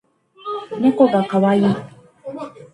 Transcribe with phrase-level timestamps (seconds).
[0.79, 1.63] ねこがかわいい